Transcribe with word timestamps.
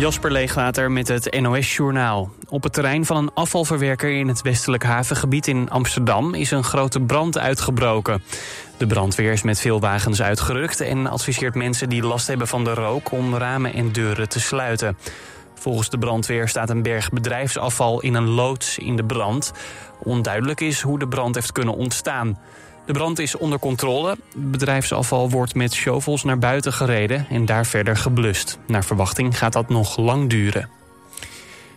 Jasper 0.00 0.32
Leegwater 0.32 0.90
met 0.90 1.08
het 1.08 1.40
NOS-journaal. 1.40 2.30
Op 2.48 2.62
het 2.62 2.72
terrein 2.72 3.04
van 3.04 3.16
een 3.16 3.30
afvalverwerker 3.34 4.10
in 4.10 4.28
het 4.28 4.42
westelijk 4.42 4.82
havengebied 4.82 5.46
in 5.46 5.70
Amsterdam... 5.70 6.34
is 6.34 6.50
een 6.50 6.64
grote 6.64 7.00
brand 7.00 7.38
uitgebroken. 7.38 8.22
De 8.76 8.86
brandweer 8.86 9.32
is 9.32 9.42
met 9.42 9.60
veel 9.60 9.80
wagens 9.80 10.22
uitgerukt... 10.22 10.80
en 10.80 11.06
adviseert 11.06 11.54
mensen 11.54 11.88
die 11.88 12.02
last 12.02 12.26
hebben 12.26 12.48
van 12.48 12.64
de 12.64 12.74
rook... 12.74 13.12
om 13.12 13.34
ramen 13.34 13.74
en 13.74 13.92
deuren 13.92 14.28
te 14.28 14.40
sluiten. 14.40 14.96
Volgens 15.54 15.90
de 15.90 15.98
brandweer 15.98 16.48
staat 16.48 16.70
een 16.70 16.82
berg 16.82 17.10
bedrijfsafval 17.10 18.00
in 18.00 18.14
een 18.14 18.28
loods 18.28 18.78
in 18.78 18.96
de 18.96 19.04
brand. 19.04 19.52
Onduidelijk 20.02 20.60
is 20.60 20.80
hoe 20.80 20.98
de 20.98 21.08
brand 21.08 21.34
heeft 21.34 21.52
kunnen 21.52 21.74
ontstaan... 21.74 22.38
De 22.90 22.98
brand 22.98 23.18
is 23.18 23.36
onder 23.36 23.58
controle. 23.58 24.16
Bedrijfsafval 24.36 25.30
wordt 25.30 25.54
met 25.54 25.72
shovels 25.74 26.24
naar 26.24 26.38
buiten 26.38 26.72
gereden 26.72 27.26
en 27.28 27.44
daar 27.44 27.66
verder 27.66 27.96
geblust. 27.96 28.58
Naar 28.66 28.84
verwachting 28.84 29.38
gaat 29.38 29.52
dat 29.52 29.68
nog 29.68 29.96
lang 29.96 30.30
duren. 30.30 30.68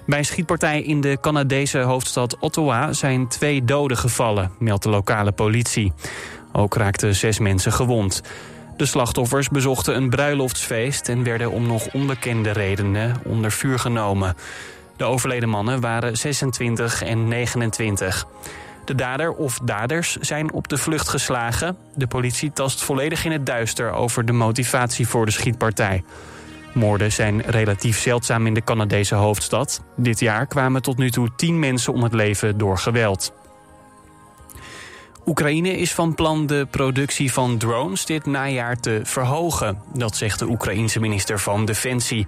Bij 0.05 0.17
een 0.17 0.25
schietpartij 0.25 0.81
in 0.81 1.01
de 1.01 1.17
Canadese 1.21 1.79
hoofdstad 1.79 2.37
Ottawa 2.37 2.93
zijn 2.93 3.27
twee 3.27 3.63
doden 3.63 3.97
gevallen, 3.97 4.51
meldt 4.59 4.83
de 4.83 4.89
lokale 4.89 5.31
politie. 5.31 5.93
Ook 6.51 6.75
raakten 6.75 7.15
zes 7.15 7.39
mensen 7.39 7.71
gewond. 7.71 8.21
De 8.77 8.85
slachtoffers 8.85 9.49
bezochten 9.49 9.95
een 9.95 10.09
bruiloftsfeest 10.09 11.09
en 11.09 11.23
werden 11.23 11.51
om 11.51 11.67
nog 11.67 11.93
onbekende 11.93 12.51
redenen 12.51 13.21
onder 13.25 13.51
vuur 13.51 13.79
genomen. 13.79 14.35
De 14.97 15.03
overleden 15.03 15.49
mannen 15.49 15.81
waren 15.81 16.17
26 16.17 17.03
en 17.03 17.27
29. 17.27 18.25
De 18.85 18.95
dader 18.95 19.33
of 19.33 19.59
daders 19.63 20.15
zijn 20.15 20.53
op 20.53 20.67
de 20.67 20.77
vlucht 20.77 21.09
geslagen. 21.09 21.77
De 21.95 22.07
politie 22.07 22.53
tast 22.53 22.83
volledig 22.83 23.25
in 23.25 23.31
het 23.31 23.45
duister 23.45 23.91
over 23.91 24.25
de 24.25 24.31
motivatie 24.31 25.07
voor 25.07 25.25
de 25.25 25.31
schietpartij. 25.31 26.03
Moorden 26.73 27.11
zijn 27.11 27.41
relatief 27.41 27.99
zeldzaam 27.99 28.47
in 28.47 28.53
de 28.53 28.63
Canadese 28.63 29.15
hoofdstad. 29.15 29.83
Dit 29.95 30.19
jaar 30.19 30.47
kwamen 30.47 30.81
tot 30.81 30.97
nu 30.97 31.11
toe 31.11 31.29
tien 31.35 31.59
mensen 31.59 31.93
om 31.93 32.03
het 32.03 32.13
leven 32.13 32.57
door 32.57 32.77
geweld. 32.77 33.33
Oekraïne 35.25 35.77
is 35.77 35.93
van 35.93 36.15
plan 36.15 36.47
de 36.47 36.67
productie 36.71 37.33
van 37.33 37.57
drones 37.57 38.05
dit 38.05 38.25
najaar 38.25 38.79
te 38.79 38.99
verhogen. 39.03 39.81
Dat 39.93 40.15
zegt 40.15 40.39
de 40.39 40.47
Oekraïense 40.47 40.99
minister 40.99 41.39
van 41.39 41.65
Defensie. 41.65 42.27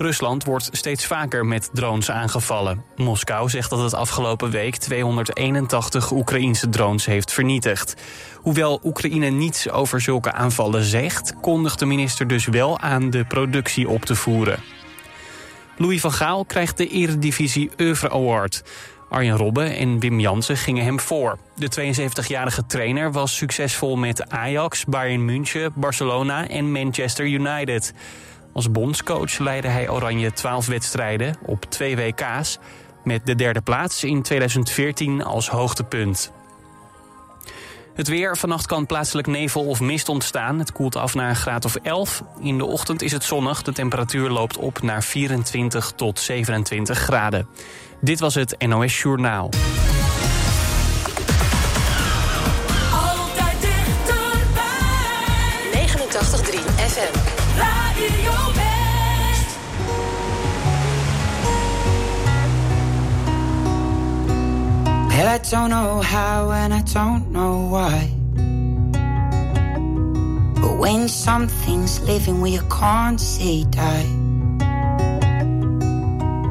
Rusland 0.00 0.44
wordt 0.44 0.68
steeds 0.72 1.06
vaker 1.06 1.46
met 1.46 1.70
drones 1.72 2.10
aangevallen. 2.10 2.84
Moskou 2.96 3.48
zegt 3.48 3.70
dat 3.70 3.82
het 3.82 3.94
afgelopen 3.94 4.50
week 4.50 4.76
281 4.76 6.10
Oekraïense 6.10 6.68
drones 6.68 7.06
heeft 7.06 7.32
vernietigd. 7.32 7.94
Hoewel 8.36 8.80
Oekraïne 8.84 9.28
niets 9.28 9.70
over 9.70 10.00
zulke 10.00 10.32
aanvallen 10.32 10.82
zegt, 10.82 11.34
kondigt 11.40 11.78
de 11.78 11.86
minister 11.86 12.26
dus 12.26 12.46
wel 12.46 12.78
aan 12.78 13.10
de 13.10 13.24
productie 13.24 13.88
op 13.88 14.04
te 14.04 14.14
voeren. 14.14 14.58
Louis 15.76 16.00
van 16.00 16.12
Gaal 16.12 16.44
krijgt 16.44 16.76
de 16.76 16.88
Eredivisie 16.88 17.70
Oeuvre 17.80 18.10
Award. 18.10 18.62
Arjen 19.10 19.36
Robben 19.36 19.76
en 19.76 19.98
Wim 19.98 20.20
Jansen 20.20 20.56
gingen 20.56 20.84
hem 20.84 21.00
voor. 21.00 21.38
De 21.56 21.94
72-jarige 21.94 22.66
trainer 22.66 23.12
was 23.12 23.36
succesvol 23.36 23.96
met 23.96 24.30
Ajax, 24.30 24.84
Bayern 24.84 25.24
München, 25.24 25.72
Barcelona 25.74 26.48
en 26.48 26.72
Manchester 26.72 27.26
United. 27.26 27.92
Als 28.52 28.70
bondscoach 28.70 29.38
leidde 29.38 29.68
hij 29.68 29.88
Oranje 29.88 30.32
12 30.32 30.66
wedstrijden 30.66 31.36
op 31.44 31.64
twee 31.64 31.96
WK's... 31.96 32.58
met 33.04 33.26
de 33.26 33.34
derde 33.34 33.60
plaats 33.60 34.04
in 34.04 34.22
2014 34.22 35.24
als 35.24 35.48
hoogtepunt. 35.48 36.32
Het 37.94 38.08
weer. 38.08 38.36
Vannacht 38.36 38.66
kan 38.66 38.86
plaatselijk 38.86 39.26
nevel 39.26 39.66
of 39.66 39.80
mist 39.80 40.08
ontstaan. 40.08 40.58
Het 40.58 40.72
koelt 40.72 40.96
af 40.96 41.14
naar 41.14 41.28
een 41.28 41.36
graad 41.36 41.64
of 41.64 41.76
11. 41.76 42.22
In 42.40 42.58
de 42.58 42.64
ochtend 42.64 43.02
is 43.02 43.12
het 43.12 43.24
zonnig. 43.24 43.62
De 43.62 43.72
temperatuur 43.72 44.30
loopt 44.30 44.56
op 44.56 44.82
naar 44.82 45.02
24 45.02 45.92
tot 45.96 46.18
27 46.18 46.98
graden. 46.98 47.46
Dit 48.00 48.20
was 48.20 48.34
het 48.34 48.66
NOS 48.66 49.02
Journaal. 49.02 49.50
I 65.30 65.38
don't 65.38 65.70
know 65.70 66.00
how 66.00 66.50
and 66.50 66.74
I 66.74 66.82
don't 66.82 67.30
know 67.30 67.68
why. 67.70 68.10
But 70.60 70.76
when 70.76 71.06
something's 71.06 72.00
living 72.00 72.40
where 72.40 72.50
you 72.50 72.62
can't 72.62 73.20
say 73.20 73.62
die, 73.62 74.08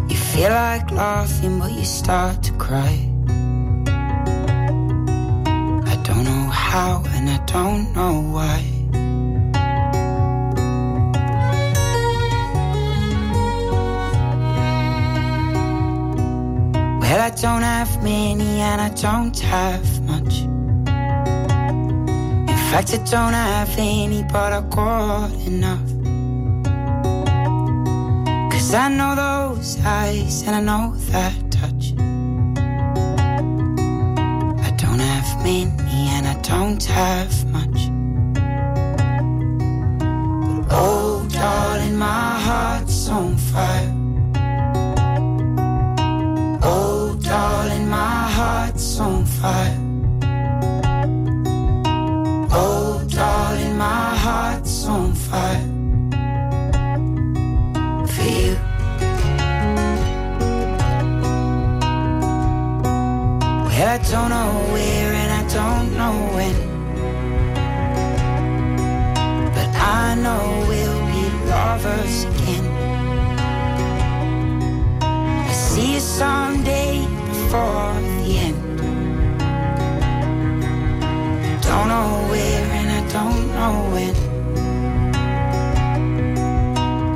you 0.07 0.15
feel 0.15 0.51
like 0.51 0.89
laughing, 0.91 1.59
but 1.59 1.73
you 1.73 1.83
start 1.83 2.41
to 2.43 2.53
cry. 2.53 2.95
I 5.91 5.95
don't 6.07 6.23
know 6.23 6.47
how 6.49 7.03
and 7.07 7.29
I 7.29 7.43
don't 7.47 7.93
know 7.93 8.21
why. 8.31 8.78
Well, 17.09 17.21
I 17.21 17.31
don't 17.31 17.63
have 17.63 18.03
many 18.03 18.61
and 18.61 18.79
I 18.79 18.89
don't 18.89 19.39
have 19.39 20.01
much. 20.03 20.41
In 22.51 22.57
fact, 22.69 22.93
I 22.93 22.97
don't 23.09 23.33
have 23.33 23.73
any, 23.79 24.21
but 24.21 24.53
I 24.53 24.61
got 24.69 25.33
enough. 25.47 25.89
Cause 28.51 28.75
I 28.75 28.89
know 28.89 29.15
those 29.15 29.79
eyes 29.83 30.43
and 30.43 30.55
I 30.55 30.61
know 30.61 30.93
that 31.09 31.33
touch. 31.49 31.93
I 34.67 34.69
don't 34.77 34.99
have 34.99 35.43
many 35.43 36.09
and 36.13 36.27
I 36.27 36.35
don't 36.43 36.83
have 36.83 37.33
much. 37.51 37.89
But 40.67 40.77
oh, 40.77 41.27
darling, 41.31 41.95
my 41.97 42.39
heart's 42.39 43.09
on 43.09 43.35
fire. 43.35 43.68
Don't 64.29 64.45
know 64.45 64.73
where 64.73 65.13
and 65.13 65.31
I 65.31 65.43
don't 65.53 65.97
know 65.97 66.15
when. 66.35 66.55
But 69.55 69.75
I 69.75 70.15
know 70.23 70.65
we'll 70.69 71.01
be 71.07 71.23
lovers 71.49 72.25
again. 72.25 72.65
I 75.01 75.51
see 75.51 75.93
you 75.95 75.99
someday 75.99 77.07
before 77.27 77.93
the 78.21 78.37
end. 78.45 78.79
Don't 81.63 81.87
know 81.87 82.09
where 82.29 82.65
and 82.79 82.89
I 82.99 83.01
don't 83.17 83.47
know 83.57 83.75
when. 83.93 84.15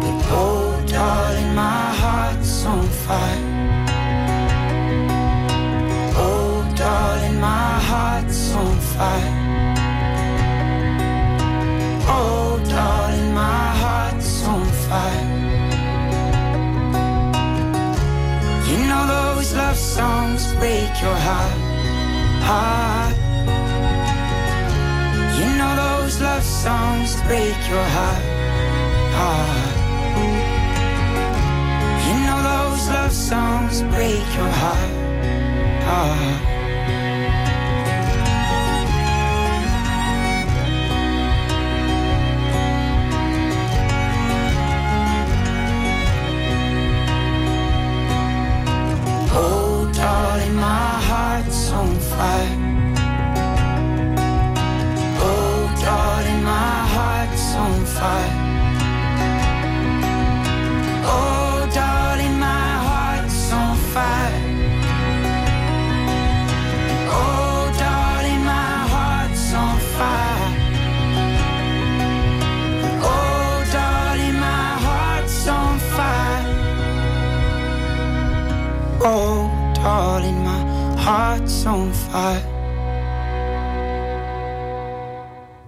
But 0.02 0.18
oh, 0.32 0.84
darling, 0.88 1.54
my 1.54 1.94
heart's 2.02 2.66
on 2.66 2.88
fire. 2.88 3.43
Heart. 22.50 23.16
You 25.40 25.48
know 25.60 25.74
those 25.84 26.16
love 26.22 26.44
songs 26.44 27.10
break 27.28 27.58
your 27.72 27.88
heart, 27.98 28.26
heart. 29.20 29.76
You 32.06 32.16
know 32.26 32.40
those 32.52 32.84
love 32.96 33.14
songs 33.30 33.76
break 33.94 34.26
your 34.40 34.54
heart, 34.62 34.94
heart. 35.88 36.33
on 51.74 51.96
fire. 52.00 52.58
Oh, 55.26 55.62
darling, 55.82 56.44
my 56.44 56.72
heart's 56.96 57.56
on 57.64 57.86
fire. 57.98 58.36
Oh, 61.06 61.70
darling, 61.74 62.38
my 62.40 62.68
heart's 62.88 63.54
on 63.54 63.76
fire. 63.94 64.40
Oh, 73.12 73.64
darling, 73.72 74.36
my 74.48 74.68
heart's 74.86 75.48
on 75.48 75.80
fire. 75.96 76.46
Oh 79.06 79.43
heart's 81.04 81.66
on 81.66 81.92
fire 81.92 82.40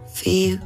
for 0.08 0.30
you. 0.30 0.65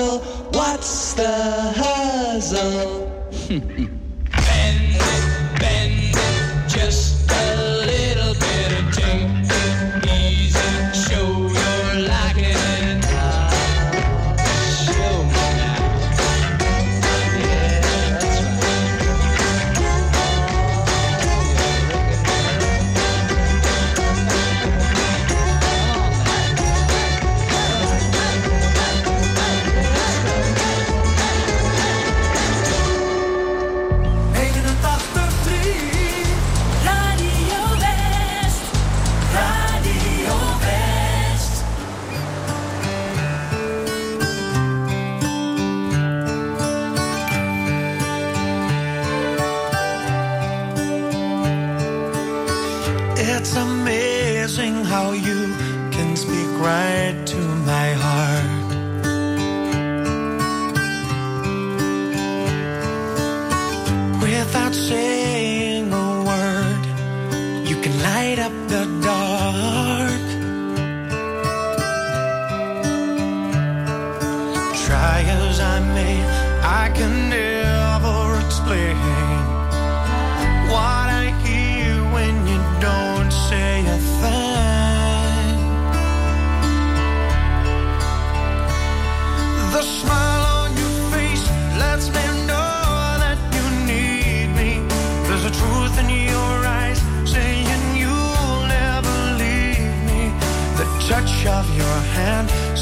puzzle? 0.00 0.18
What's 0.52 1.14
the 1.14 1.28
hazzle? 1.76 3.10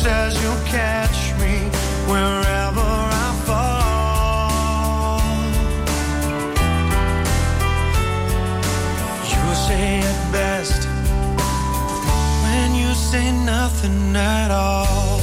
says 0.08 0.42
you'll 0.42 0.64
catch 0.64 1.18
me 1.42 1.54
wherever 2.10 2.88
I 3.24 3.28
fall. 3.46 5.20
You 9.32 9.44
say 9.66 9.98
it 9.98 10.20
best 10.32 10.80
when 12.44 12.68
you 12.74 12.90
say 12.94 13.26
nothing 13.32 14.16
at 14.16 14.50
all. 14.50 15.17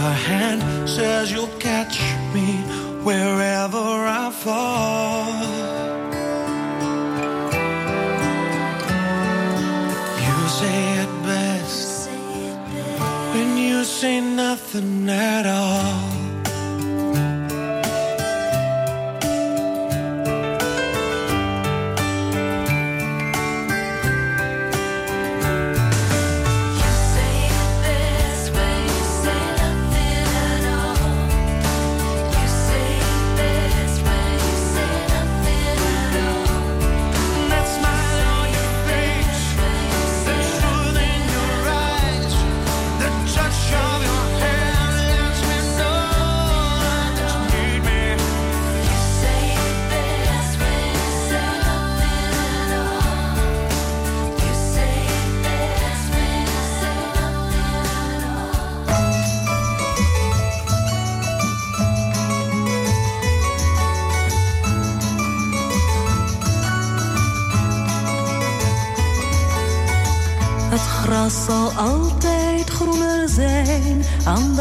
Other 0.00 0.14
hand 0.28 0.88
says 0.88 1.32
you'll 1.32 1.58
catch 1.58 2.00
me 2.34 2.48
wherever 3.02 3.78
I 3.78 4.30
fall. 4.30 5.26
You 10.26 10.38
say 10.60 10.78
it 11.02 11.12
best 11.24 12.10
when 13.32 13.56
you 13.56 13.84
say 13.84 14.20
nothing 14.20 15.08
at 15.08 15.46
all. 15.46 16.09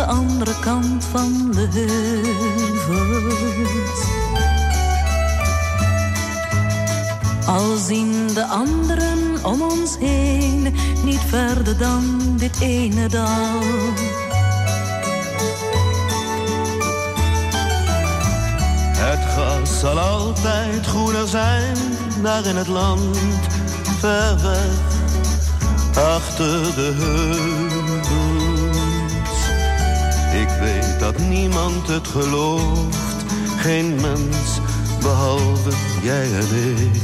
Andere 0.09 0.59
kant 0.59 1.03
van 1.03 1.51
de 1.51 1.67
heuvels. 2.87 4.07
Al 7.45 7.77
zien 7.77 8.27
de 8.33 8.45
anderen 8.45 9.45
om 9.45 9.61
ons 9.61 9.97
heen 9.99 10.75
niet 11.03 11.21
verder 11.27 11.77
dan 11.77 12.33
dit 12.37 12.59
ene 12.59 13.07
dal. 13.07 13.59
Het 18.97 19.19
gras 19.33 19.79
zal 19.79 19.99
altijd 19.99 20.85
groener 20.85 21.27
zijn, 21.27 21.77
daar 22.21 22.45
in 22.45 22.55
het 22.55 22.67
land, 22.67 23.17
ver 23.99 24.41
weg, 24.41 24.69
achter 25.95 26.75
de 26.75 26.93
heuvels. 26.97 27.68
Dat 31.11 31.27
niemand 31.27 31.87
het 31.87 32.07
gelooft, 32.07 33.25
geen 33.57 33.95
mens, 33.95 34.59
behalve 35.01 35.69
jij 36.01 36.33
en 36.33 36.55
ik. 36.77 37.01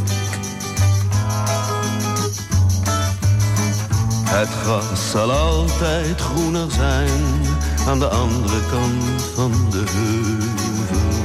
Het 4.23 4.49
gras 4.63 5.11
zal 5.11 5.31
altijd 5.31 6.21
groener 6.21 6.71
zijn, 6.71 7.23
aan 7.87 7.99
de 7.99 8.07
andere 8.07 8.59
kant 8.71 9.21
van 9.35 9.51
de 9.69 9.83
heuvels. 9.87 11.23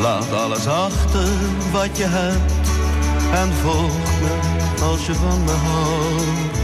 Laat 0.00 0.32
alles 0.32 0.66
achter 0.66 1.28
wat 1.72 1.96
je 1.96 2.06
hebt 2.06 2.68
en 3.32 3.52
volg 3.52 4.20
me 4.20 4.84
als 4.84 5.06
je 5.06 5.14
van 5.14 5.44
me 5.44 5.52
houdt. 5.52 6.61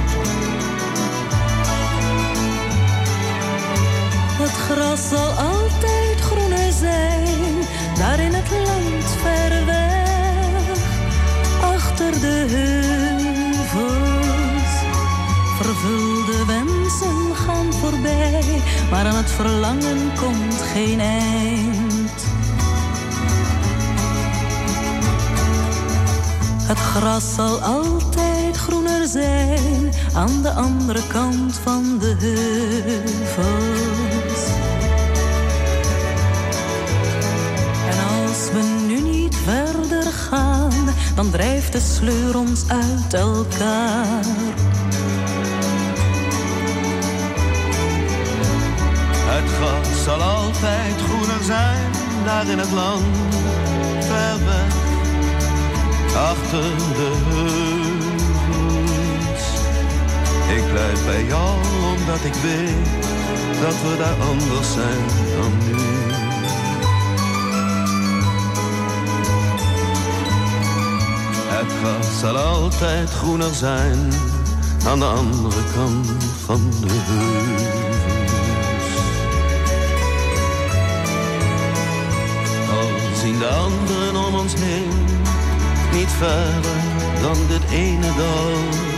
Gras 4.99 5.09
zal 5.09 5.31
altijd 5.31 6.21
groener 6.21 6.73
zijn, 6.73 7.55
daar 7.99 8.21
in 8.21 8.35
het 8.35 8.51
land 8.51 9.05
ver 9.05 9.67
weg, 9.67 10.79
achter 11.61 12.21
de 12.21 12.47
heuvels. 12.49 13.87
Vervulde 15.61 16.45
wensen 16.47 17.37
gaan 17.37 17.73
voorbij, 17.73 18.63
maar 18.91 19.07
aan 19.07 19.17
het 19.17 19.31
verlangen 19.31 20.13
komt 20.21 20.61
geen 20.73 21.01
eind. 21.01 22.27
Het 26.63 26.79
gras 26.79 27.35
zal 27.35 27.61
altijd 27.61 28.57
groener 28.57 29.07
zijn 29.07 29.93
aan 30.15 30.43
de 30.43 30.51
andere 30.51 31.07
kant 31.07 31.57
van 31.65 31.99
de 31.99 32.17
heuvels. 32.19 34.08
Dan 41.19 41.31
drijft 41.31 41.73
de 41.73 41.81
sleur 41.81 42.37
ons 42.37 42.65
uit 42.69 43.15
elkaar. 43.15 44.25
Het 49.27 49.51
gras 49.57 50.05
zal 50.05 50.23
altijd 50.23 50.95
groener 51.07 51.43
zijn, 51.45 51.91
daar 52.25 52.49
in 52.49 52.59
het 52.59 52.73
land, 52.73 53.05
ver 53.99 54.39
weg, 54.45 54.75
achter 56.15 56.77
de 56.99 57.13
heuvels. 57.29 58.37
Ik 60.57 60.73
blijf 60.73 61.05
bij 61.05 61.25
jou, 61.25 61.57
omdat 61.99 62.25
ik 62.25 62.35
weet 62.35 63.03
dat 63.61 63.75
we 63.83 63.97
daar 63.99 64.21
anders 64.29 64.73
zijn 64.73 65.07
dan 65.37 65.53
nu. 65.67 66.08
Het 71.71 72.19
zal 72.21 72.37
altijd 72.37 73.11
groener 73.11 73.55
zijn, 73.55 74.13
aan 74.87 74.99
de 74.99 75.05
andere 75.05 75.63
kant 75.75 76.25
van 76.45 76.71
de 76.81 76.87
heuvels. 76.91 77.63
Al 82.71 83.17
zien 83.21 83.39
de 83.39 83.49
anderen 83.49 84.27
om 84.27 84.35
ons 84.35 84.55
heen 84.55 85.09
niet 85.93 86.11
verder 86.11 86.77
dan 87.23 87.37
dit 87.49 87.71
ene 87.71 88.15
dal. 88.17 88.98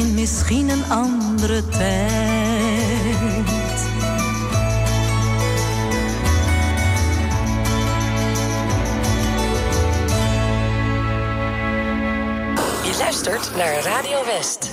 Begint 0.00 0.18
misschien 0.18 0.68
een 0.68 0.84
andere 0.90 1.68
tijd. 1.68 2.08
Je 12.84 12.96
luistert 12.98 13.56
naar 13.56 13.82
Radio 13.82 14.24
West. 14.24 14.69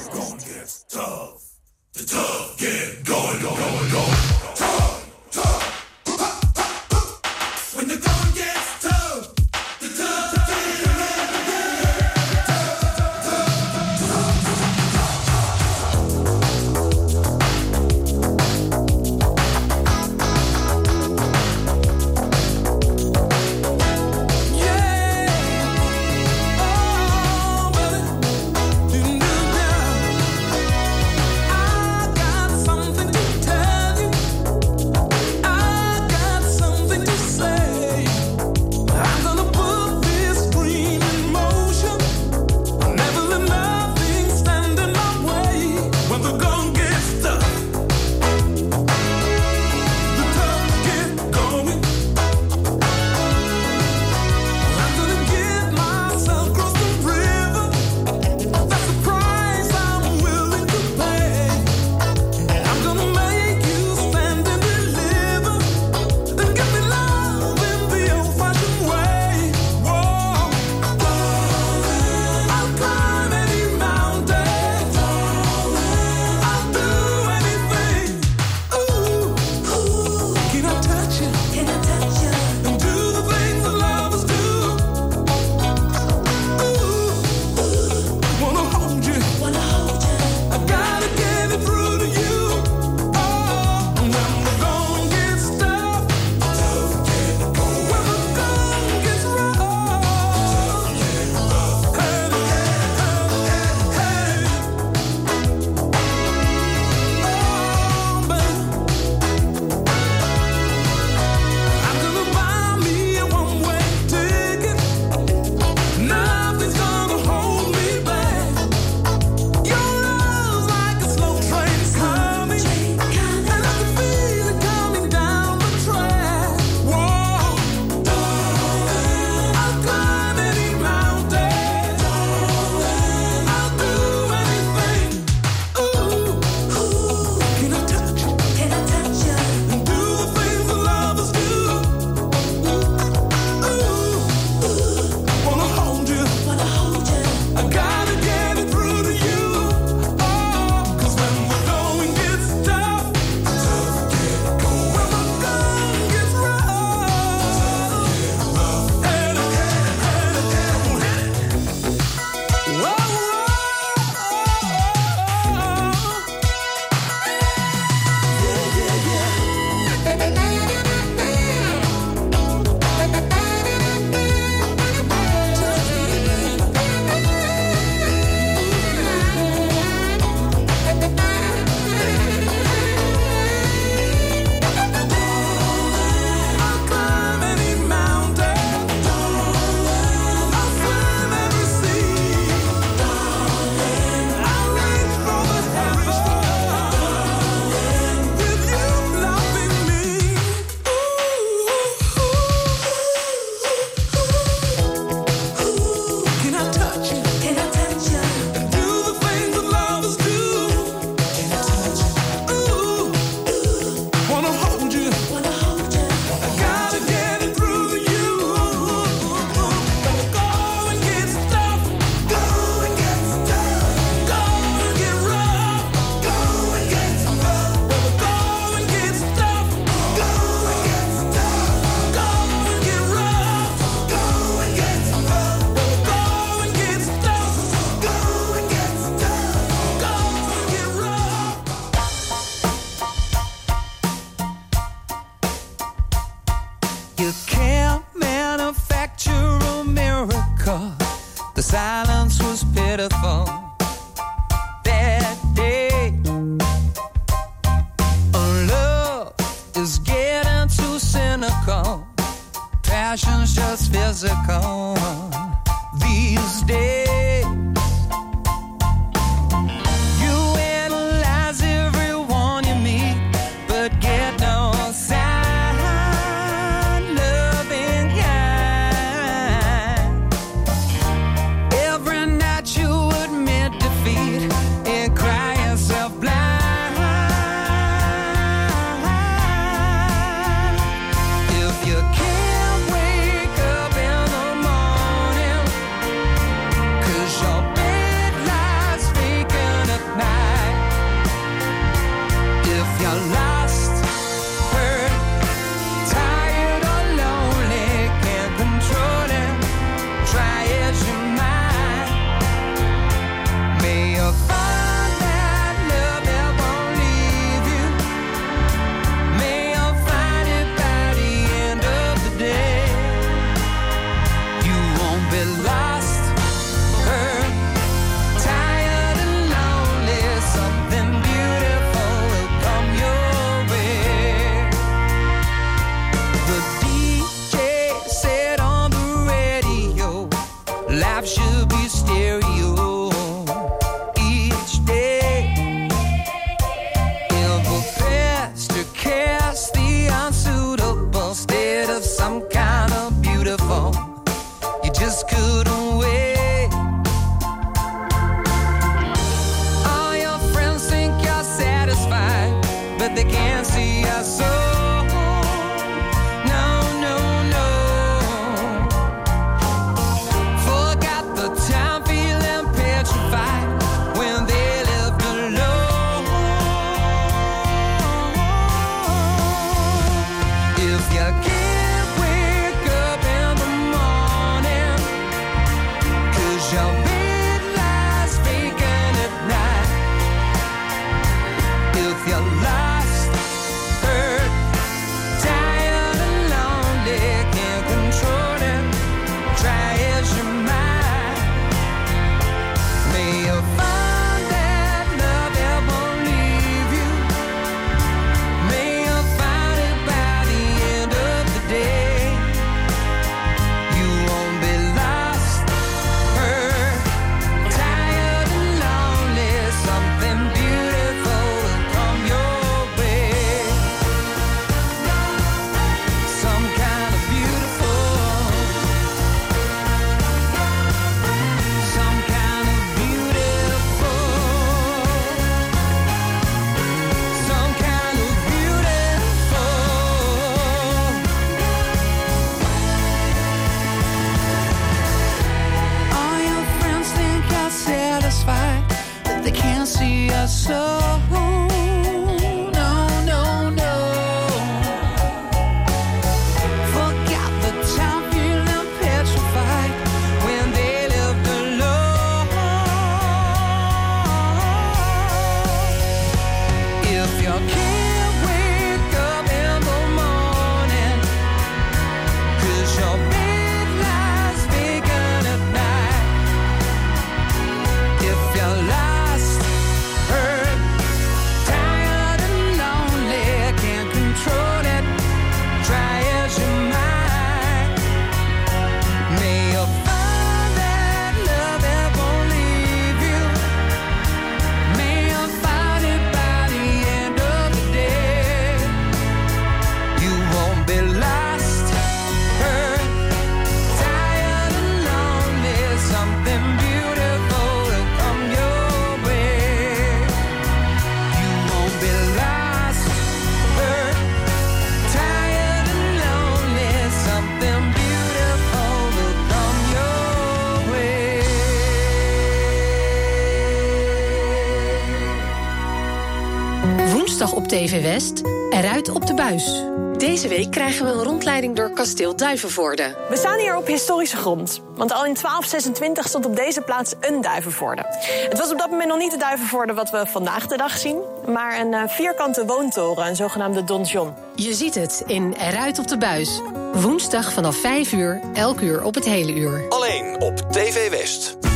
op 527.54 527.68
TV 527.68 528.02
West. 528.02 528.42
Eruit 528.70 529.10
op 529.10 529.26
de 529.28 529.34
buis. 529.34 529.84
Deze 530.18 530.48
week 530.48 530.72
krijgen 530.72 531.06
we 531.06 531.12
een 531.12 531.24
rondleiding 531.24 531.76
door 531.76 531.90
kasteel 531.92 532.36
Duivenvoorde. 532.36 533.16
We 533.30 533.38
staan 533.38 533.60
hier 533.60 533.78
op 533.78 533.88
historische 533.88 534.38
grond. 534.38 534.82
Want 534.96 535.12
al 535.12 535.26
in 535.26 535.34
1226 535.34 536.28
stond 536.28 536.46
op 536.46 536.56
deze 536.56 536.82
plaats 536.82 537.14
een 537.20 537.42
Duivenvoorde. 537.42 538.06
Het 538.50 538.58
was 538.58 538.72
op 538.72 538.78
dat 538.78 538.90
moment 538.90 539.10
nog 539.10 539.18
niet 539.18 539.32
de 539.32 539.38
Duivenvoorde 539.38 539.94
wat 539.94 540.10
we 540.10 540.26
vandaag 540.28 540.68
de 540.68 540.78
dag 540.78 540.98
zien... 540.98 541.22
maar 541.48 541.80
een 541.80 541.94
eh, 541.94 542.08
vierkante 542.08 542.66
woontoren, 542.66 543.28
een 543.28 543.36
zogenaamde 543.36 543.84
donjon. 543.84 544.34
Je 544.56 544.74
ziet 544.74 544.96
het 544.96 545.24
in 545.26 545.54
Eruit 545.54 546.00
op 546.00 546.08
de 546.08 546.18
buis. 546.18 546.62
Woensdag 546.94 547.54
vanaf 547.54 547.76
5 547.76 548.12
uur, 548.12 548.42
elk 548.54 548.82
uur 548.82 549.04
op 549.04 549.16
het 549.16 549.26
hele 549.26 549.54
uur. 549.54 549.86
Alleen 549.90 550.42
op 550.42 550.58
TV 550.72 551.10
West. 551.10 551.67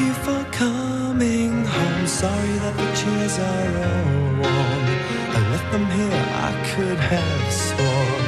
you 0.00 0.12
for 0.24 0.42
coming 0.50 1.64
home. 1.64 2.06
Sorry 2.06 2.54
that 2.64 2.74
the 2.80 2.90
chairs 3.00 3.36
are 3.50 3.72
all 3.88 4.12
worn. 4.40 4.84
I 5.36 5.38
left 5.52 5.68
them 5.74 5.86
here, 5.98 6.24
I 6.48 6.52
could 6.70 7.00
have 7.14 7.46
sworn. 7.66 8.24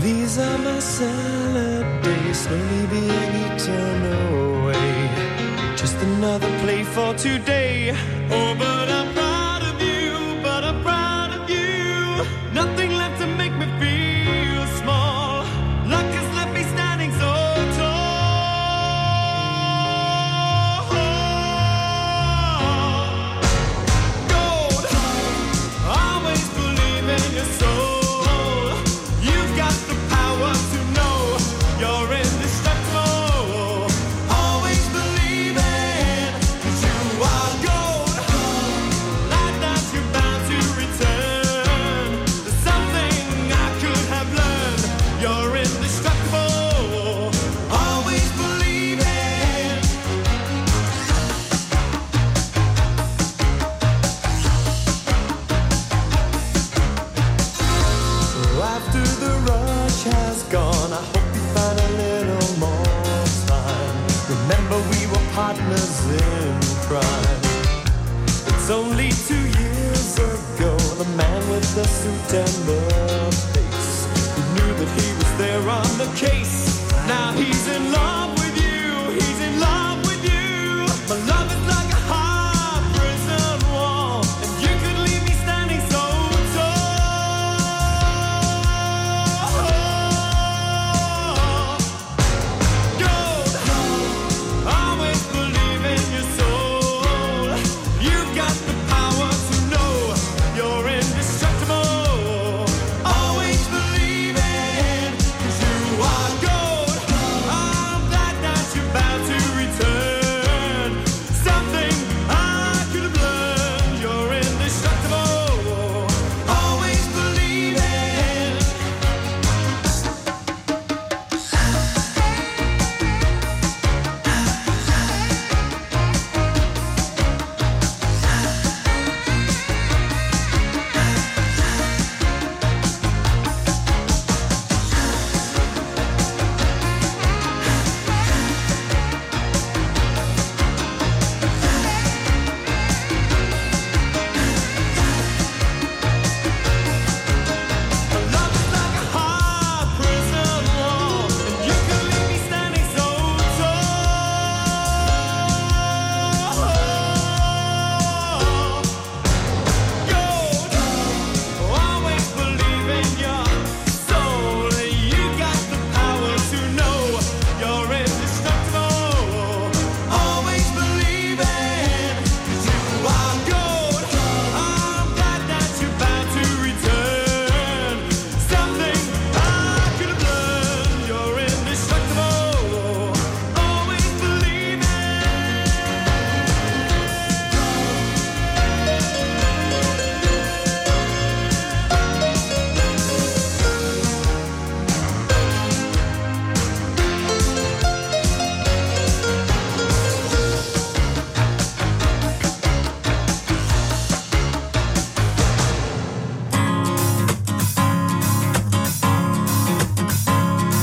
These 0.00 0.34
are 0.38 0.58
my 0.58 0.80
salad 0.80 1.84
days, 2.02 2.38
slowly 2.44 2.86
being 2.94 3.32
eaten 3.44 3.98
away. 4.24 4.96
Just 5.76 5.96
another 6.10 6.50
play 6.62 6.82
for 6.94 7.14
today. 7.14 7.76
Oh, 8.30 8.54
but 8.58 8.88
I 9.00 9.01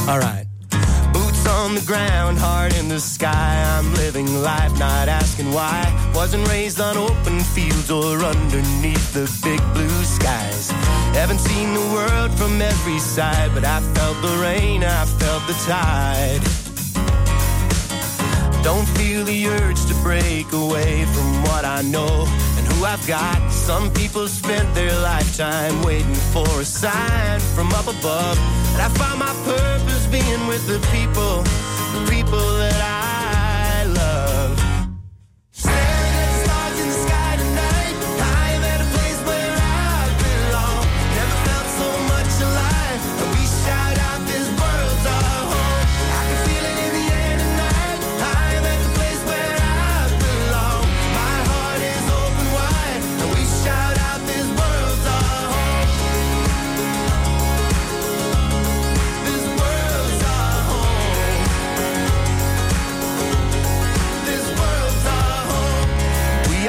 All 0.10 0.18
right. 0.18 0.48
Boots 1.14 1.46
on 1.46 1.76
the 1.76 1.84
ground, 1.86 2.40
heart 2.40 2.76
in 2.80 2.90
the 2.90 3.00
sky. 3.00 3.64
I'm 3.78 3.94
living 3.94 4.42
life, 4.42 4.72
not 4.80 5.08
asking 5.08 5.54
why. 5.54 5.86
Wasn't 6.16 6.48
raised 6.48 6.82
on 6.82 6.98
open 6.98 7.40
fields 7.42 7.92
or 7.92 8.18
underneath 8.18 9.14
the 9.14 9.30
big 9.44 9.62
blue 9.72 10.04
skies. 10.04 10.72
Haven't 11.14 11.38
seen 11.38 11.76
the 11.76 11.88
world 11.94 12.32
from 12.40 12.60
every 12.60 12.98
side, 12.98 13.52
but 13.54 13.64
I 13.64 13.82
felt 13.94 14.20
the 14.24 14.36
rain, 14.42 14.84
I 14.84 15.06
felt 15.06 15.46
the 15.46 15.54
tide. 15.70 16.42
Don't 18.64 18.88
feel 18.98 19.24
the 19.24 19.48
urge 19.48 19.86
to 19.86 19.94
break 20.04 20.52
away 20.52 21.06
from 21.06 21.44
what 21.44 21.66
I 21.66 21.82
know 21.82 22.26
and 22.58 22.68
who 22.68 22.84
I've 22.84 23.06
got. 23.08 23.52
Some 23.52 23.90
people 23.94 24.28
spent 24.28 24.74
their 24.76 24.94
lifetime 25.02 25.82
waiting 25.84 26.20
for 26.34 26.48
a 26.60 26.66
sign 26.66 27.40
from 27.56 27.72
up 27.74 27.88
above, 27.88 28.38
but 28.74 28.82
I 28.82 28.90
found 29.00 29.20
my 29.20 29.34
purpose 29.46 29.99
being 30.12 30.48
with 30.48 30.66
the 30.66 30.80
people, 30.92 31.44
the 31.94 32.10
people 32.10 32.40
that 32.58 32.82
I 32.82 33.09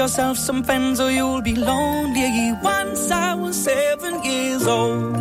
Yourself 0.00 0.38
some 0.38 0.62
friends 0.62 0.98
or 0.98 1.10
you'll 1.10 1.42
be 1.42 1.54
lonely. 1.54 2.54
Once 2.62 3.10
I 3.10 3.34
was 3.34 3.54
seven 3.54 4.24
years 4.24 4.66
old. 4.66 5.14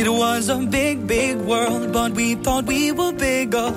It 0.00 0.08
was 0.08 0.48
a 0.48 0.58
big, 0.78 1.08
big 1.08 1.36
world, 1.38 1.92
but 1.92 2.12
we 2.12 2.36
thought 2.36 2.64
we 2.66 2.92
were 2.92 3.12
bigger. 3.12 3.68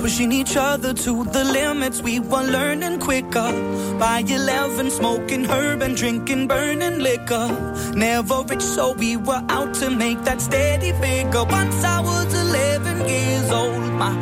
Pushing 0.00 0.32
each 0.32 0.54
other 0.54 0.92
to 0.92 1.24
the 1.24 1.44
limits, 1.44 2.02
we 2.02 2.20
were 2.20 2.46
learning 2.56 3.00
quicker. 3.00 3.50
By 3.98 4.18
11, 4.18 4.90
smoking 4.90 5.44
herb 5.46 5.80
and 5.80 5.96
drinking 5.96 6.46
burning 6.46 6.98
liquor. 6.98 7.48
Never 7.96 8.42
rich, 8.50 8.60
so 8.60 8.92
we 8.92 9.16
were 9.16 9.42
out 9.48 9.72
to 9.80 9.88
make 9.88 10.22
that 10.24 10.42
steady 10.42 10.92
figure. 10.92 11.44
Once 11.44 11.82
I 11.84 12.00
was 12.00 12.34
11 12.34 13.08
years 13.08 13.50
old, 13.50 13.92
my 13.94 14.12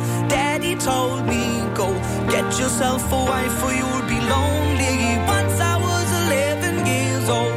told 0.75 1.25
me, 1.25 1.61
Go 1.75 1.87
get 2.29 2.45
yourself 2.59 3.11
a 3.11 3.15
wife 3.15 3.63
or 3.63 3.73
you'll 3.73 4.07
be 4.07 4.19
lonely. 4.35 5.17
Once 5.27 5.59
I 5.59 5.75
was 5.77 6.07
11 6.25 6.85
years 6.85 7.29
old. 7.29 7.53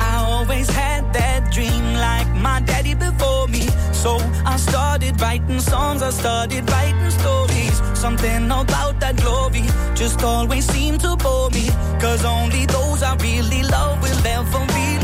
I 0.00 0.14
always 0.28 0.68
had 0.70 1.12
that 1.12 1.52
dream 1.52 1.94
like 1.94 2.28
my 2.36 2.60
daddy 2.60 2.94
before 2.94 3.48
me. 3.48 3.68
So 3.92 4.18
I 4.44 4.56
started 4.56 5.20
writing 5.20 5.60
songs, 5.60 6.02
I 6.02 6.10
started 6.10 6.68
writing 6.70 7.10
stories. 7.10 7.80
Something 7.98 8.46
about 8.46 9.00
that 9.00 9.16
glory 9.16 9.64
just 9.94 10.22
always 10.22 10.64
seemed 10.64 11.00
to 11.00 11.16
bore 11.16 11.50
me. 11.50 11.68
Cause 12.00 12.24
only 12.24 12.66
those 12.66 13.02
I 13.02 13.14
really 13.16 13.62
love 13.62 14.02
will 14.02 14.26
ever 14.26 14.58
really 14.74 15.03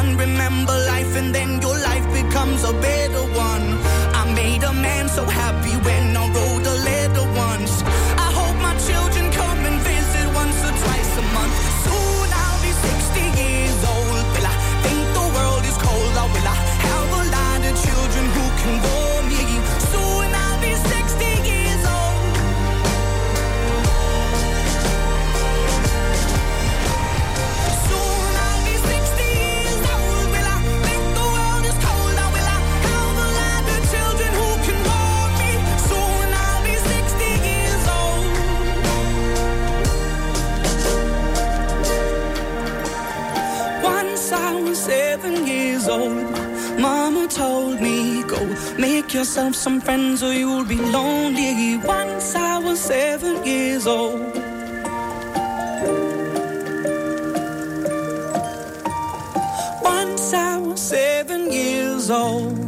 61. 0.00 0.16
Remember 0.16 0.72
life, 0.86 1.16
and 1.16 1.34
then 1.34 1.60
your 1.60 1.78
life 1.78 2.06
becomes 2.12 2.64
a 2.64 2.72
better 2.72 3.24
one. 3.36 3.66
I 4.14 4.32
made 4.34 4.62
a 4.62 4.72
man 4.72 5.08
so 5.08 5.24
happy 5.24 5.74
when 5.84 6.16
I 6.16 6.39
Make 48.78 49.12
yourself 49.14 49.54
some 49.54 49.80
friends 49.80 50.22
or 50.22 50.32
you'll 50.32 50.64
be 50.64 50.76
lonely. 50.76 51.76
Once 51.78 52.34
I 52.34 52.58
was 52.58 52.80
seven 52.80 53.44
years 53.44 53.86
old. 53.86 54.20
Once 59.82 60.32
I 60.32 60.58
was 60.58 60.80
seven 60.80 61.52
years 61.52 62.10
old. 62.10 62.59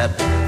happy. 0.00 0.39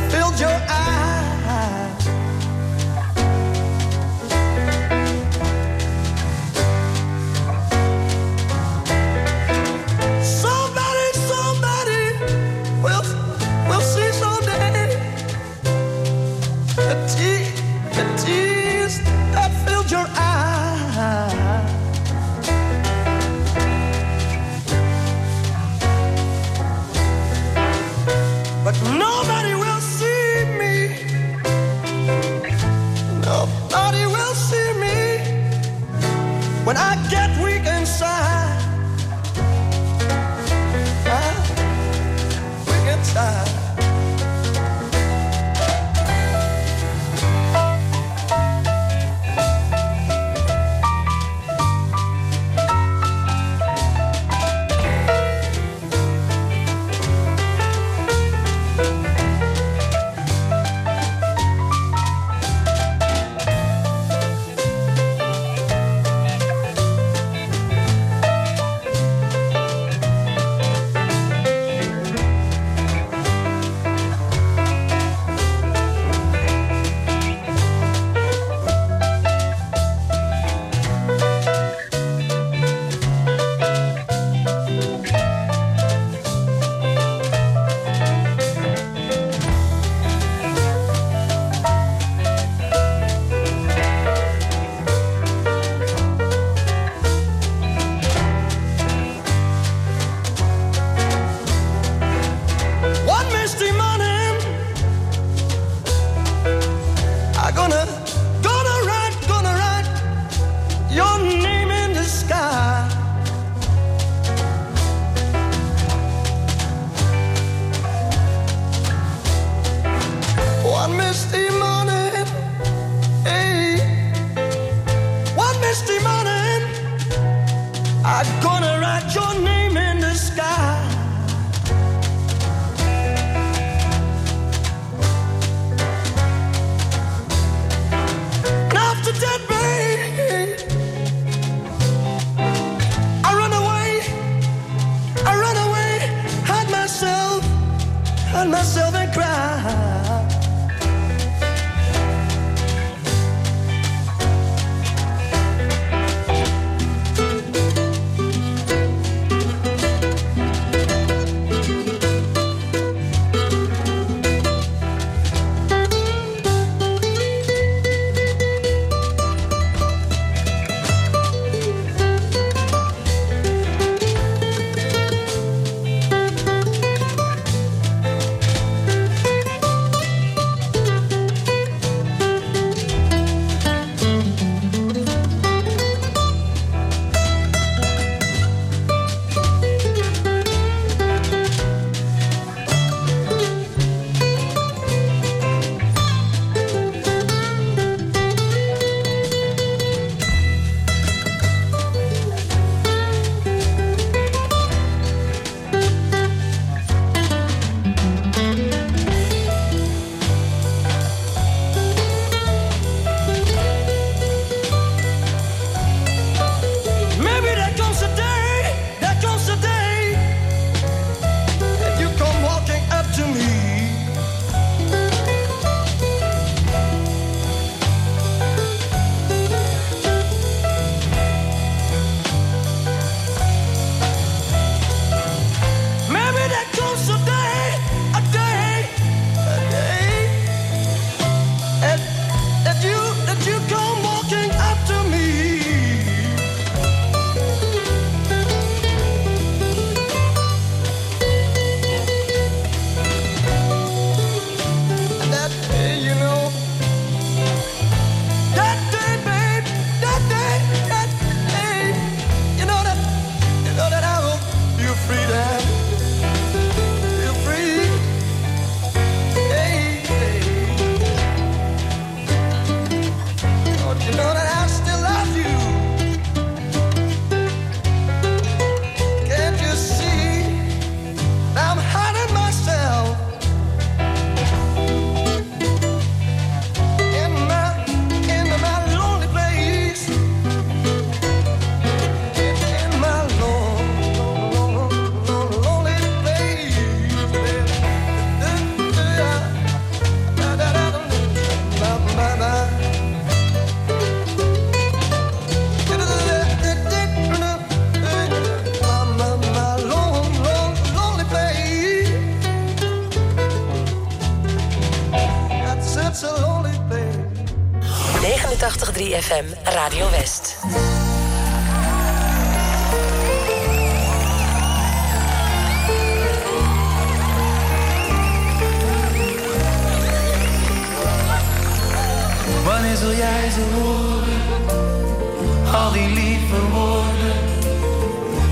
Al 335.92 335.98
die 335.98 336.14
lieve 336.14 336.60
woorden 336.70 337.36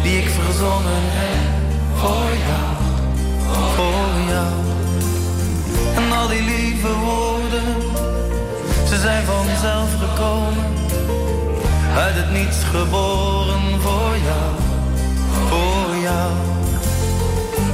die 0.03 0.19
ik 0.19 0.29
verzonnen 0.29 1.03
heb 1.21 1.49
voor 2.01 2.31
jou, 2.49 2.71
voor 3.75 4.15
jou. 4.29 4.55
En 5.97 6.19
al 6.19 6.29
die 6.29 6.43
lieve 6.43 6.95
woorden, 6.95 7.69
ze 8.89 8.99
zijn 8.99 9.25
vanzelf 9.25 9.89
gekomen, 9.99 10.73
uit 11.97 12.15
het 12.15 12.31
niets 12.31 12.59
geboren 12.73 13.81
voor 13.81 14.15
jou, 14.29 14.51
voor 15.49 15.97
jou. 16.03 16.33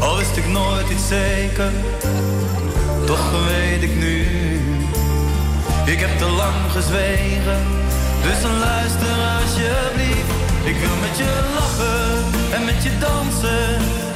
Al 0.01 0.17
wist 0.17 0.37
ik 0.37 0.47
nooit 0.49 0.91
iets 0.91 1.09
zeker, 1.09 1.71
toch 3.07 3.31
weet 3.31 3.83
ik 3.83 3.95
nu. 3.97 4.27
Ik 5.85 6.01
heb 6.01 6.19
te 6.19 6.27
lang 6.27 6.71
gezwegen, 6.73 7.86
dus 8.27 8.43
dan 8.43 8.59
luister 8.59 9.17
alsjeblieft. 9.39 10.33
Ik 10.71 10.77
wil 10.83 10.97
met 11.07 11.15
je 11.23 11.31
lachen 11.59 12.11
en 12.57 12.63
met 12.71 12.79
je 12.87 12.93
dansen. 13.07 13.69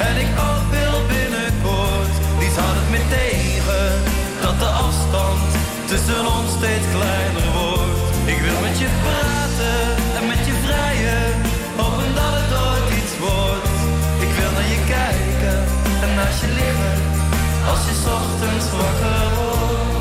En 0.09 0.15
ik 0.25 0.31
ook 0.49 0.67
wil 0.77 0.97
binnenkort, 1.15 2.15
niets 2.41 2.57
houdt 2.61 2.79
het 2.81 2.91
meer 2.95 3.09
tegen. 3.19 3.87
Dat 4.45 4.57
de 4.65 4.71
afstand 4.87 5.49
tussen 5.91 6.23
ons 6.37 6.51
steeds 6.59 6.87
kleiner 6.97 7.49
wordt. 7.59 8.01
Ik 8.33 8.39
wil 8.47 8.59
met 8.67 8.77
je 8.83 8.89
praten 9.05 9.81
en 10.19 10.25
met 10.33 10.43
je 10.49 10.55
vrijen, 10.65 11.27
hopen 11.81 12.11
dat 12.19 12.33
het 12.39 12.53
ooit 12.67 12.89
iets 12.99 13.15
wordt. 13.27 13.69
Ik 14.27 14.33
wil 14.39 14.51
naar 14.57 14.69
je 14.75 14.81
kijken 14.97 15.59
en 16.05 16.11
naast 16.19 16.41
je 16.45 16.51
liggen, 16.61 16.99
als 17.71 17.83
je 17.89 17.95
ochtends 18.19 18.67
wakker 18.79 19.29
wordt. 19.39 20.00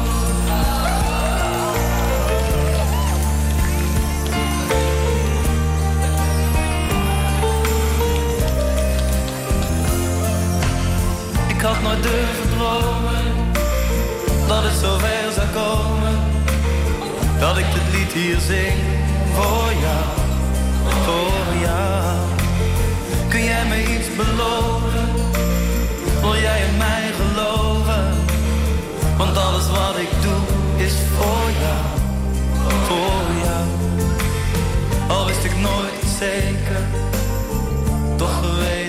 Ik 11.59 11.65
had 11.65 11.81
nooit 11.81 12.03
durven 12.03 12.49
dromen 12.57 13.25
dat 14.47 14.63
het 14.63 14.77
zover 14.81 15.31
zou 15.35 15.47
komen. 15.47 16.15
Dat 17.39 17.57
ik 17.57 17.65
dit 17.73 17.99
lied 17.99 18.11
hier 18.11 18.39
zing 18.39 18.79
voor 19.35 19.71
jou, 19.85 20.05
voor 21.05 21.61
jou. 21.61 22.17
Kun 23.29 23.43
jij 23.43 23.65
me 23.65 23.81
iets 23.81 24.15
beloven? 24.15 25.07
Wil 26.21 26.35
jij 26.35 26.61
in 26.67 26.77
mij 26.77 27.03
geloven? 27.19 28.03
Want 29.17 29.37
alles 29.37 29.67
wat 29.69 29.97
ik 29.97 30.11
doe 30.21 30.41
is 30.85 30.93
voor 31.17 31.49
jou, 31.63 31.85
voor 32.87 33.27
jou. 33.43 33.65
Al 35.07 35.25
wist 35.25 35.43
ik 35.43 35.55
nooit 35.57 36.03
zeker, 36.19 36.81
toch 38.17 38.41
nu. 38.41 38.88